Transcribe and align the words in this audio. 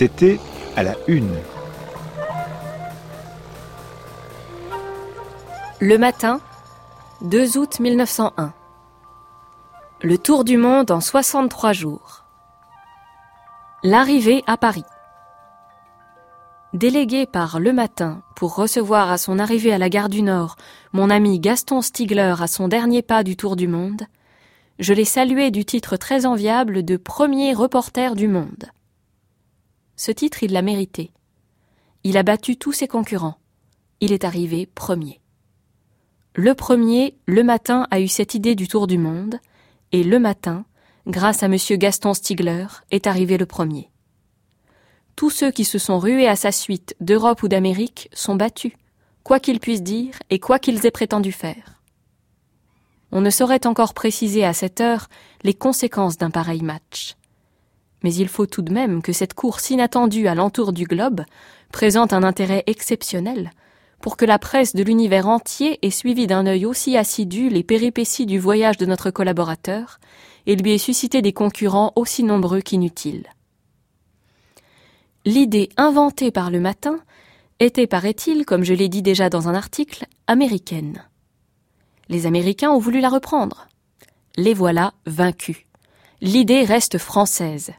C'était 0.00 0.40
à 0.76 0.82
la 0.82 0.94
une. 1.08 1.36
Le 5.78 5.98
matin, 5.98 6.40
2 7.20 7.58
août 7.58 7.80
1901. 7.80 8.54
Le 10.00 10.16
tour 10.16 10.44
du 10.44 10.56
monde 10.56 10.90
en 10.90 11.02
63 11.02 11.74
jours. 11.74 12.24
L'arrivée 13.82 14.42
à 14.46 14.56
Paris. 14.56 14.86
Délégué 16.72 17.26
par 17.26 17.60
Le 17.60 17.74
Matin 17.74 18.22
pour 18.36 18.54
recevoir 18.54 19.10
à 19.10 19.18
son 19.18 19.38
arrivée 19.38 19.74
à 19.74 19.76
la 19.76 19.90
gare 19.90 20.08
du 20.08 20.22
Nord 20.22 20.56
mon 20.94 21.10
ami 21.10 21.40
Gaston 21.40 21.82
Stigler 21.82 22.36
à 22.40 22.46
son 22.46 22.68
dernier 22.68 23.02
pas 23.02 23.22
du 23.22 23.36
tour 23.36 23.54
du 23.54 23.68
monde, 23.68 24.04
je 24.78 24.94
l'ai 24.94 25.04
salué 25.04 25.50
du 25.50 25.66
titre 25.66 25.98
très 25.98 26.24
enviable 26.24 26.86
de 26.86 26.96
premier 26.96 27.52
reporter 27.52 28.16
du 28.16 28.28
monde. 28.28 28.70
Ce 30.00 30.10
titre, 30.10 30.42
il 30.42 30.52
l'a 30.52 30.62
mérité. 30.62 31.12
Il 32.04 32.16
a 32.16 32.22
battu 32.22 32.56
tous 32.56 32.72
ses 32.72 32.88
concurrents. 32.88 33.36
Il 34.00 34.12
est 34.12 34.24
arrivé 34.24 34.64
premier. 34.64 35.20
Le 36.34 36.54
premier, 36.54 37.18
le 37.26 37.44
matin, 37.44 37.86
a 37.90 38.00
eu 38.00 38.08
cette 38.08 38.32
idée 38.32 38.54
du 38.54 38.66
tour 38.66 38.86
du 38.86 38.96
monde, 38.96 39.38
et 39.92 40.02
le 40.02 40.18
matin, 40.18 40.64
grâce 41.06 41.42
à 41.42 41.48
M. 41.48 41.56
Gaston 41.72 42.14
Stigler, 42.14 42.64
est 42.90 43.06
arrivé 43.06 43.36
le 43.36 43.44
premier. 43.44 43.90
Tous 45.16 45.28
ceux 45.28 45.50
qui 45.50 45.66
se 45.66 45.78
sont 45.78 45.98
rués 45.98 46.28
à 46.28 46.34
sa 46.34 46.50
suite 46.50 46.96
d'Europe 47.00 47.42
ou 47.42 47.48
d'Amérique 47.48 48.08
sont 48.14 48.36
battus, 48.36 48.72
quoi 49.22 49.38
qu'ils 49.38 49.60
puissent 49.60 49.82
dire 49.82 50.14
et 50.30 50.38
quoi 50.38 50.58
qu'ils 50.58 50.86
aient 50.86 50.90
prétendu 50.90 51.30
faire. 51.30 51.82
On 53.12 53.20
ne 53.20 53.28
saurait 53.28 53.66
encore 53.66 53.92
préciser 53.92 54.46
à 54.46 54.54
cette 54.54 54.80
heure 54.80 55.08
les 55.42 55.52
conséquences 55.52 56.16
d'un 56.16 56.30
pareil 56.30 56.62
match. 56.62 57.16
Mais 58.02 58.14
il 58.14 58.28
faut 58.28 58.46
tout 58.46 58.62
de 58.62 58.72
même 58.72 59.02
que 59.02 59.12
cette 59.12 59.34
course 59.34 59.70
inattendue 59.70 60.26
à 60.26 60.34
l'entour 60.34 60.72
du 60.72 60.84
globe 60.84 61.22
présente 61.72 62.12
un 62.12 62.22
intérêt 62.22 62.64
exceptionnel 62.66 63.50
pour 64.00 64.16
que 64.16 64.24
la 64.24 64.38
presse 64.38 64.74
de 64.74 64.82
l'univers 64.82 65.28
entier 65.28 65.78
ait 65.82 65.90
suivi 65.90 66.26
d'un 66.26 66.46
œil 66.46 66.64
aussi 66.64 66.96
assidu 66.96 67.48
les 67.48 67.62
péripéties 67.62 68.26
du 68.26 68.38
voyage 68.38 68.78
de 68.78 68.86
notre 68.86 69.10
collaborateur 69.10 70.00
et 70.46 70.56
lui 70.56 70.72
ait 70.72 70.78
suscité 70.78 71.20
des 71.22 71.32
concurrents 71.32 71.92
aussi 71.96 72.22
nombreux 72.22 72.62
qu'inutiles. 72.62 73.26
L'idée 75.26 75.68
inventée 75.76 76.30
par 76.30 76.50
le 76.50 76.60
matin 76.60 76.98
était, 77.58 77.86
paraît-il, 77.86 78.46
comme 78.46 78.64
je 78.64 78.72
l'ai 78.72 78.88
dit 78.88 79.02
déjà 79.02 79.28
dans 79.28 79.48
un 79.48 79.54
article, 79.54 80.06
américaine. 80.26 81.04
Les 82.08 82.24
Américains 82.24 82.70
ont 82.70 82.78
voulu 82.78 83.00
la 83.00 83.10
reprendre. 83.10 83.68
Les 84.36 84.54
voilà 84.54 84.94
vaincus. 85.04 85.58
L'idée 86.22 86.64
reste 86.64 86.96
française. 86.96 87.72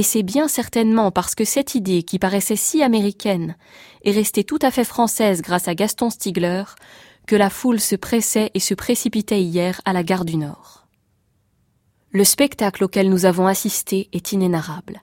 Et 0.00 0.02
c'est 0.02 0.22
bien 0.22 0.48
certainement 0.48 1.10
parce 1.10 1.34
que 1.34 1.44
cette 1.44 1.74
idée, 1.74 2.04
qui 2.04 2.18
paraissait 2.18 2.56
si 2.56 2.82
américaine, 2.82 3.54
est 4.02 4.12
restée 4.12 4.44
tout 4.44 4.58
à 4.62 4.70
fait 4.70 4.84
française 4.84 5.42
grâce 5.42 5.68
à 5.68 5.74
Gaston 5.74 6.08
Stigler, 6.08 6.64
que 7.26 7.36
la 7.36 7.50
foule 7.50 7.80
se 7.80 7.96
pressait 7.96 8.50
et 8.54 8.60
se 8.60 8.72
précipitait 8.72 9.42
hier 9.42 9.82
à 9.84 9.92
la 9.92 10.02
gare 10.02 10.24
du 10.24 10.38
Nord. 10.38 10.86
Le 12.12 12.24
spectacle 12.24 12.84
auquel 12.84 13.10
nous 13.10 13.26
avons 13.26 13.46
assisté 13.46 14.08
est 14.14 14.32
inénarrable. 14.32 15.02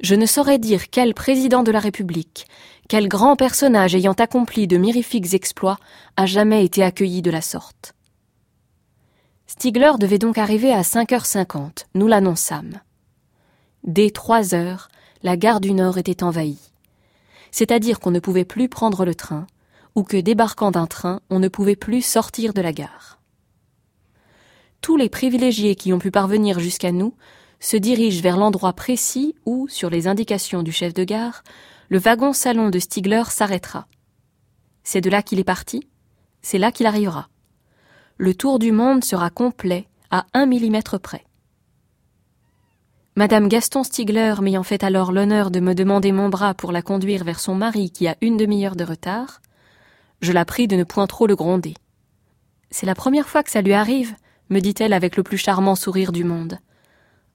Je 0.00 0.14
ne 0.14 0.26
saurais 0.26 0.60
dire 0.60 0.90
quel 0.90 1.12
président 1.12 1.64
de 1.64 1.72
la 1.72 1.80
République, 1.80 2.46
quel 2.88 3.08
grand 3.08 3.34
personnage 3.34 3.96
ayant 3.96 4.12
accompli 4.12 4.68
de 4.68 4.76
mirifiques 4.76 5.34
exploits 5.34 5.80
a 6.16 6.26
jamais 6.26 6.64
été 6.64 6.84
accueilli 6.84 7.20
de 7.20 7.32
la 7.32 7.42
sorte. 7.42 7.94
Stigler 9.48 9.94
devait 9.98 10.18
donc 10.18 10.38
arriver 10.38 10.72
à 10.72 10.82
5h50, 10.82 11.86
nous 11.96 12.06
l'annonçâmes. 12.06 12.80
Dès 13.84 14.10
trois 14.10 14.54
heures, 14.54 14.88
la 15.22 15.36
gare 15.36 15.60
du 15.60 15.72
Nord 15.72 15.98
était 15.98 16.22
envahie. 16.22 16.72
C'est-à-dire 17.50 18.00
qu'on 18.00 18.10
ne 18.10 18.20
pouvait 18.20 18.44
plus 18.44 18.68
prendre 18.68 19.04
le 19.04 19.14
train, 19.14 19.46
ou 19.94 20.02
que 20.02 20.16
débarquant 20.16 20.70
d'un 20.70 20.86
train, 20.86 21.20
on 21.30 21.38
ne 21.38 21.48
pouvait 21.48 21.76
plus 21.76 22.02
sortir 22.02 22.52
de 22.52 22.60
la 22.60 22.72
gare. 22.72 23.18
Tous 24.80 24.96
les 24.96 25.08
privilégiés 25.08 25.74
qui 25.74 25.92
ont 25.92 25.98
pu 25.98 26.10
parvenir 26.10 26.58
jusqu'à 26.60 26.92
nous 26.92 27.14
se 27.58 27.76
dirigent 27.76 28.22
vers 28.22 28.36
l'endroit 28.36 28.72
précis 28.72 29.34
où, 29.44 29.68
sur 29.68 29.90
les 29.90 30.06
indications 30.06 30.62
du 30.62 30.72
chef 30.72 30.94
de 30.94 31.04
gare, 31.04 31.42
le 31.88 31.98
wagon-salon 31.98 32.70
de 32.70 32.78
Stigler 32.78 33.24
s'arrêtera. 33.28 33.86
C'est 34.84 35.00
de 35.00 35.10
là 35.10 35.22
qu'il 35.22 35.38
est 35.38 35.44
parti, 35.44 35.86
c'est 36.40 36.58
là 36.58 36.72
qu'il 36.72 36.86
arrivera. 36.86 37.28
Le 38.16 38.34
tour 38.34 38.58
du 38.58 38.72
monde 38.72 39.04
sera 39.04 39.30
complet 39.30 39.86
à 40.10 40.26
un 40.32 40.46
millimètre 40.46 40.98
près. 40.98 41.24
Madame 43.20 43.48
Gaston 43.48 43.84
Stigler 43.84 44.36
m'ayant 44.40 44.62
fait 44.62 44.82
alors 44.82 45.12
l'honneur 45.12 45.50
de 45.50 45.60
me 45.60 45.74
demander 45.74 46.10
mon 46.10 46.30
bras 46.30 46.54
pour 46.54 46.72
la 46.72 46.80
conduire 46.80 47.22
vers 47.22 47.38
son 47.38 47.54
mari 47.54 47.90
qui 47.90 48.08
a 48.08 48.16
une 48.22 48.38
demi-heure 48.38 48.76
de 48.76 48.84
retard, 48.84 49.42
je 50.22 50.32
la 50.32 50.46
prie 50.46 50.66
de 50.66 50.74
ne 50.74 50.84
point 50.84 51.06
trop 51.06 51.26
le 51.26 51.36
gronder. 51.36 51.74
C'est 52.70 52.86
la 52.86 52.94
première 52.94 53.28
fois 53.28 53.42
que 53.42 53.50
ça 53.50 53.60
lui 53.60 53.74
arrive, 53.74 54.16
me 54.48 54.58
dit-elle 54.58 54.94
avec 54.94 55.18
le 55.18 55.22
plus 55.22 55.36
charmant 55.36 55.74
sourire 55.74 56.12
du 56.12 56.24
monde. 56.24 56.60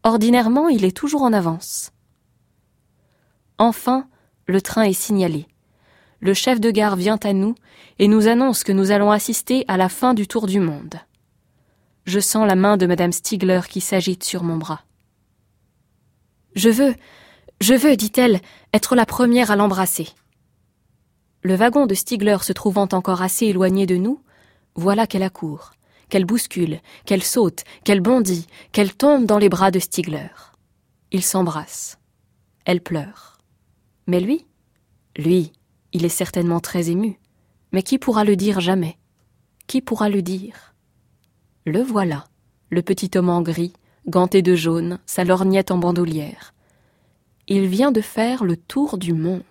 Ordinairement, 0.01 0.69
il 0.69 0.85
est 0.85 0.97
toujours 0.97 1.21
en 1.21 1.33
avance. 1.33 1.91
Enfin, 3.59 4.07
le 4.47 4.61
train 4.61 4.85
est 4.85 4.93
signalé. 4.93 5.45
Le 6.19 6.33
chef 6.33 6.59
de 6.59 6.71
gare 6.71 6.95
vient 6.95 7.19
à 7.21 7.31
nous 7.31 7.53
et 7.99 8.07
nous 8.07 8.27
annonce 8.27 8.63
que 8.63 8.71
nous 8.71 8.89
allons 8.89 9.11
assister 9.11 9.65
à 9.67 9.77
la 9.77 9.89
fin 9.89 10.15
du 10.15 10.25
tour 10.27 10.47
du 10.47 10.59
monde. 10.59 10.95
Je 12.05 12.19
sens 12.19 12.47
la 12.47 12.55
main 12.55 12.75
de 12.75 12.87
madame 12.87 13.11
Stigler 13.11 13.61
qui 13.69 13.81
s'agite 13.81 14.23
sur 14.23 14.41
mon 14.41 14.57
bras. 14.57 14.84
Je 16.55 16.69
veux, 16.69 16.95
je 17.61 17.73
veux, 17.73 17.97
dit-elle, 17.97 18.41
être 18.73 18.95
la 18.95 19.05
première 19.05 19.51
à 19.51 19.55
l'embrasser. 19.55 20.07
Le 21.41 21.55
wagon 21.55 21.85
de 21.85 21.93
Stigler 21.93 22.37
se 22.41 22.53
trouvant 22.53 22.87
encore 22.91 23.21
assez 23.21 23.47
éloigné 23.47 23.85
de 23.85 23.97
nous, 23.97 24.21
voilà 24.75 25.05
qu'elle 25.05 25.23
accourt, 25.23 25.73
qu'elle 26.09 26.25
bouscule, 26.25 26.79
qu'elle 27.05 27.23
saute, 27.23 27.63
qu'elle 27.83 28.01
bondit, 28.01 28.47
qu'elle 28.71 28.93
tombe 28.93 29.25
dans 29.25 29.37
les 29.37 29.49
bras 29.49 29.69
de 29.69 29.79
Stigler. 29.79 30.29
Ils 31.11 31.23
s'embrassent. 31.23 31.97
Elle 32.65 32.81
pleure. 32.81 33.37
Mais 34.07 34.19
lui 34.19 34.45
Lui, 35.17 35.51
il 35.91 36.05
est 36.05 36.09
certainement 36.09 36.59
très 36.59 36.89
ému. 36.89 37.19
Mais 37.71 37.83
qui 37.83 37.99
pourra 37.99 38.23
le 38.23 38.35
dire 38.35 38.59
jamais? 38.59 38.97
Qui 39.67 39.81
pourra 39.81 40.09
le 40.09 40.21
dire? 40.21 40.73
Le 41.65 41.81
voilà, 41.81 42.25
le 42.69 42.81
petit 42.81 43.11
homme 43.15 43.29
en 43.29 43.41
gris, 43.41 43.73
ganté 44.07 44.41
de 44.41 44.55
jaune, 44.55 44.99
sa 45.05 45.23
lorgnette 45.23 45.71
en 45.71 45.77
bandoulière. 45.77 46.53
Il 47.47 47.67
vient 47.67 47.91
de 47.91 48.01
faire 48.01 48.43
le 48.43 48.57
tour 48.57 48.97
du 48.97 49.13
monde. 49.13 49.43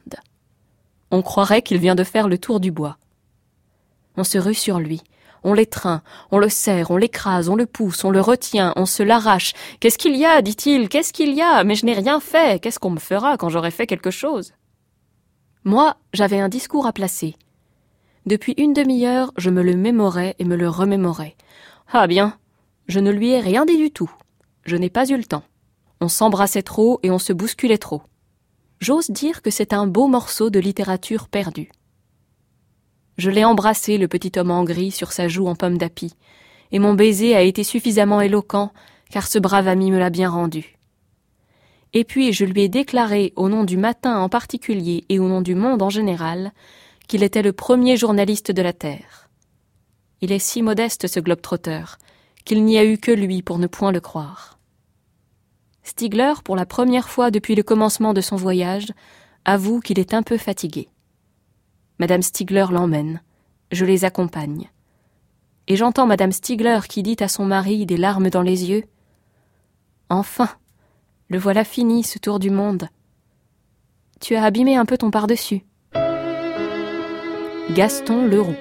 On 1.10 1.22
croirait 1.22 1.62
qu'il 1.62 1.78
vient 1.78 1.94
de 1.94 2.04
faire 2.04 2.28
le 2.28 2.38
tour 2.38 2.60
du 2.60 2.70
bois. 2.70 2.98
On 4.16 4.24
se 4.24 4.38
rue 4.38 4.54
sur 4.54 4.78
lui, 4.78 5.02
on 5.42 5.54
l'étreint, 5.54 6.02
on 6.30 6.38
le 6.38 6.48
serre, 6.48 6.90
on 6.90 6.96
l'écrase, 6.96 7.48
on 7.48 7.56
le 7.56 7.66
pousse, 7.66 8.04
on 8.04 8.10
le 8.10 8.20
retient, 8.20 8.72
on 8.76 8.86
se 8.86 9.02
l'arrache. 9.02 9.52
Qu'est-ce 9.80 9.98
qu'il 9.98 10.16
y 10.16 10.24
a 10.24 10.40
dit-il, 10.42 10.88
qu'est-ce 10.88 11.12
qu'il 11.12 11.34
y 11.34 11.42
a? 11.42 11.64
Mais 11.64 11.74
je 11.74 11.86
n'ai 11.86 11.94
rien 11.94 12.20
fait, 12.20 12.60
qu'est-ce 12.60 12.78
qu'on 12.78 12.90
me 12.90 13.00
fera 13.00 13.36
quand 13.36 13.48
j'aurai 13.48 13.70
fait 13.70 13.86
quelque 13.86 14.10
chose? 14.10 14.52
Moi, 15.64 15.96
j'avais 16.12 16.40
un 16.40 16.48
discours 16.48 16.86
à 16.86 16.92
placer. 16.92 17.36
Depuis 18.26 18.54
une 18.56 18.72
demi-heure, 18.72 19.32
je 19.36 19.50
me 19.50 19.62
le 19.62 19.76
mémorais 19.76 20.34
et 20.38 20.44
me 20.44 20.56
le 20.56 20.68
remémorais. 20.68 21.36
Ah 21.92 22.06
bien, 22.06 22.38
je 22.86 23.00
ne 23.00 23.10
lui 23.10 23.30
ai 23.30 23.40
rien 23.40 23.66
dit 23.66 23.76
du 23.76 23.90
tout 23.90 24.10
je 24.64 24.76
n'ai 24.76 24.90
pas 24.90 25.06
eu 25.06 25.16
le 25.16 25.24
temps. 25.24 25.44
On 26.00 26.08
s'embrassait 26.08 26.62
trop 26.62 27.00
et 27.02 27.10
on 27.10 27.18
se 27.18 27.32
bousculait 27.32 27.78
trop. 27.78 28.02
J'ose 28.80 29.10
dire 29.10 29.42
que 29.42 29.50
c'est 29.50 29.72
un 29.72 29.86
beau 29.86 30.08
morceau 30.08 30.50
de 30.50 30.58
littérature 30.58 31.28
perdue. 31.28 31.70
Je 33.16 33.30
l'ai 33.30 33.44
embrassé, 33.44 33.96
le 33.96 34.08
petit 34.08 34.38
homme 34.38 34.50
en 34.50 34.64
gris, 34.64 34.90
sur 34.90 35.12
sa 35.12 35.28
joue 35.28 35.46
en 35.46 35.54
pomme 35.54 35.78
d'api, 35.78 36.14
et 36.72 36.78
mon 36.78 36.94
baiser 36.94 37.36
a 37.36 37.42
été 37.42 37.62
suffisamment 37.62 38.20
éloquent, 38.20 38.72
car 39.10 39.28
ce 39.28 39.38
brave 39.38 39.68
ami 39.68 39.90
me 39.90 39.98
l'a 39.98 40.10
bien 40.10 40.28
rendu. 40.28 40.76
Et 41.92 42.02
puis 42.02 42.32
je 42.32 42.44
lui 42.44 42.62
ai 42.62 42.68
déclaré, 42.68 43.32
au 43.36 43.48
nom 43.48 43.62
du 43.62 43.76
matin 43.76 44.18
en 44.18 44.28
particulier 44.28 45.04
et 45.08 45.20
au 45.20 45.28
nom 45.28 45.40
du 45.40 45.54
monde 45.54 45.80
en 45.80 45.90
général, 45.90 46.52
qu'il 47.06 47.22
était 47.22 47.42
le 47.42 47.52
premier 47.52 47.96
journaliste 47.96 48.50
de 48.50 48.62
la 48.62 48.72
Terre. 48.72 49.28
Il 50.20 50.32
est 50.32 50.40
si 50.40 50.62
modeste, 50.62 51.06
ce 51.06 51.20
globe-trotteur, 51.20 51.98
qu'il 52.44 52.64
n'y 52.64 52.78
a 52.78 52.84
eu 52.84 52.98
que 52.98 53.12
lui 53.12 53.42
pour 53.42 53.58
ne 53.58 53.68
point 53.68 53.92
le 53.92 54.00
croire. 54.00 54.53
Stigler, 55.84 56.32
pour 56.42 56.56
la 56.56 56.66
première 56.66 57.08
fois 57.08 57.30
depuis 57.30 57.54
le 57.54 57.62
commencement 57.62 58.14
de 58.14 58.20
son 58.20 58.36
voyage, 58.36 58.92
avoue 59.44 59.80
qu'il 59.80 59.98
est 59.98 60.14
un 60.14 60.22
peu 60.22 60.38
fatigué. 60.38 60.88
Madame 61.98 62.22
Stigler 62.22 62.66
l'emmène. 62.70 63.22
Je 63.70 63.84
les 63.84 64.04
accompagne. 64.04 64.70
Et 65.68 65.76
j'entends 65.76 66.06
Madame 66.06 66.32
Stigler 66.32 66.80
qui 66.88 67.02
dit 67.02 67.16
à 67.20 67.28
son 67.28 67.44
mari, 67.44 67.86
des 67.86 67.96
larmes 67.96 68.30
dans 68.30 68.42
les 68.42 68.70
yeux 68.70 68.84
Enfin, 70.10 70.48
le 71.28 71.38
voilà 71.38 71.64
fini, 71.64 72.02
ce 72.02 72.18
tour 72.18 72.38
du 72.38 72.50
monde. 72.50 72.88
Tu 74.20 74.36
as 74.36 74.44
abîmé 74.44 74.76
un 74.76 74.84
peu 74.84 74.96
ton 74.98 75.10
par-dessus. 75.10 75.64
Gaston 77.70 78.26
Leroux. 78.26 78.56